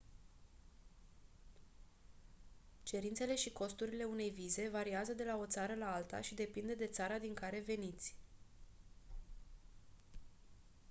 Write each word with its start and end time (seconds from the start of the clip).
cerințele 2.83 3.35
și 3.35 3.51
costurile 3.51 4.03
unei 4.03 4.29
vize 4.29 4.69
variază 4.71 5.13
de 5.13 5.23
la 5.23 5.37
o 5.37 5.45
țară 5.45 5.73
la 5.75 5.93
alta 5.93 6.21
și 6.21 6.33
depinde 6.35 6.73
de 6.75 6.85
țara 6.87 7.17
din 7.17 7.33
care 7.33 7.63
veniți 7.65 8.15